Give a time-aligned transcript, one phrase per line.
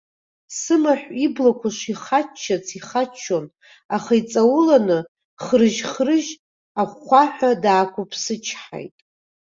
[0.59, 3.45] Сымаҳә иблақәа шихаччац ихаччон,
[3.95, 4.99] аха иҵауланы
[5.43, 6.31] хрыжь-хрыжь
[6.81, 8.95] ахәхәаҳәа даақәыԥсычҳаит.